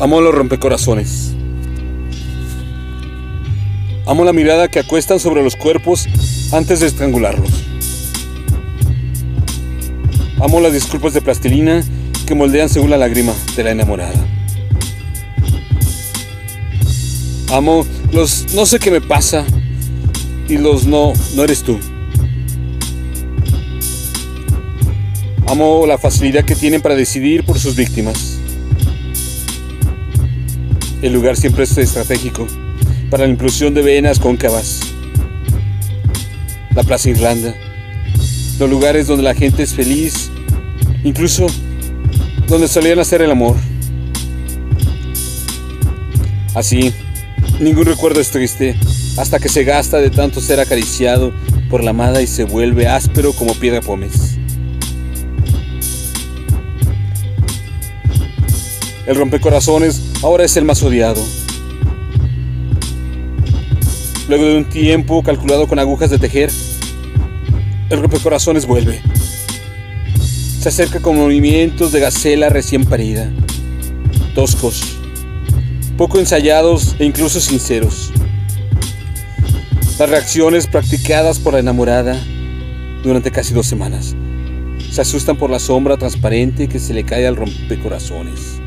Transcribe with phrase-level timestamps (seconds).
[0.00, 1.32] Amo los rompecorazones.
[4.06, 6.08] Amo la mirada que acuestan sobre los cuerpos
[6.52, 7.50] antes de estrangularlos.
[10.40, 11.84] Amo las disculpas de plastilina
[12.26, 14.26] que moldean según la lágrima de la enamorada.
[17.52, 19.44] Amo los no sé qué me pasa
[20.48, 21.78] y los no, no eres tú.
[25.46, 28.39] Amo la facilidad que tienen para decidir por sus víctimas.
[31.02, 32.46] El lugar siempre es estratégico
[33.10, 34.80] para la inclusión de venas cóncavas.
[36.74, 37.54] La Plaza Irlanda.
[38.58, 40.30] Los lugares donde la gente es feliz,
[41.02, 41.46] incluso
[42.46, 43.56] donde solían hacer el amor.
[46.54, 46.92] Así,
[47.60, 48.76] ningún recuerdo es triste
[49.16, 51.32] hasta que se gasta de tanto ser acariciado
[51.70, 54.36] por la amada y se vuelve áspero como piedra pómez.
[59.06, 61.22] El rompecorazones ahora es el más odiado.
[64.28, 66.50] Luego de un tiempo calculado con agujas de tejer,
[67.88, 69.00] el rompecorazones vuelve.
[70.60, 73.30] Se acerca con movimientos de gacela recién parida,
[74.34, 74.98] toscos,
[75.96, 78.12] poco ensayados e incluso sinceros.
[79.98, 82.18] Las reacciones practicadas por la enamorada
[83.02, 84.14] durante casi dos semanas
[84.90, 88.59] se asustan por la sombra transparente que se le cae al rompecorazones.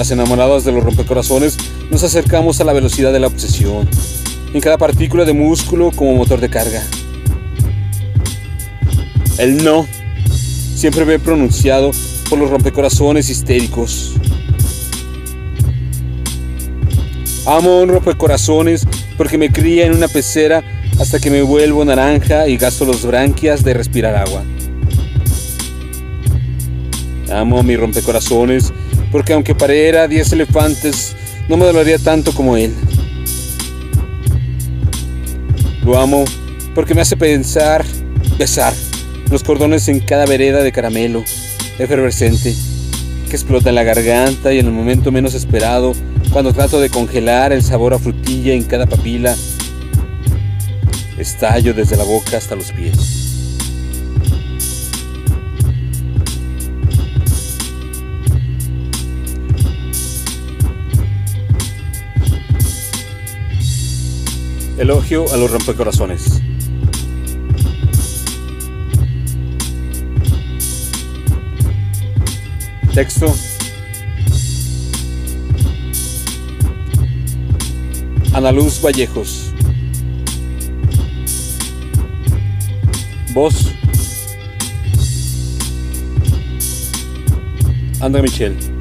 [0.00, 1.58] Las enamoradas de los rompecorazones
[1.90, 3.86] nos acercamos a la velocidad de la obsesión,
[4.54, 6.82] en cada partícula de músculo como motor de carga.
[9.36, 9.86] El no
[10.74, 11.90] siempre ve pronunciado
[12.30, 14.14] por los rompecorazones histéricos.
[17.44, 18.86] Amo un rompecorazones
[19.18, 20.64] porque me cría en una pecera
[20.98, 24.44] hasta que me vuelvo naranja y gasto los branquias de respirar agua.
[27.30, 28.72] Amo a mi rompecorazones
[29.12, 31.16] porque aunque pareciera 10 elefantes,
[31.48, 32.74] no me dolería tanto como él.
[35.84, 36.24] Lo amo
[36.74, 37.84] porque me hace pensar,
[38.38, 38.72] besar
[39.30, 41.24] los cordones en cada vereda de caramelo
[41.78, 42.54] efervescente
[43.30, 45.92] que explota en la garganta y en el momento menos esperado,
[46.32, 49.36] cuando trato de congelar el sabor a frutilla en cada papila,
[51.16, 53.29] estallo desde la boca hasta los pies.
[64.80, 66.40] Elogio a los rompecorazones.
[72.94, 73.26] Texto.
[78.32, 79.52] Ana Luz Vallejos.
[83.34, 83.74] Voz.
[88.00, 88.79] André Michel.